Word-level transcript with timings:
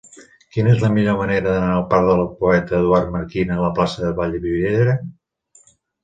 Quina 0.55 0.69
és 0.75 0.79
la 0.83 0.87
millor 0.93 1.17
manera 1.17 1.41
d'anar 1.55 1.67
del 1.75 1.83
parc 1.91 2.07
del 2.11 2.23
Poeta 2.39 2.75
Eduard 2.77 3.11
Marquina 3.17 3.57
a 3.57 3.63
la 3.65 3.69
plaça 3.81 4.01
de 4.05 4.09
Vallvidrera? 4.21 4.97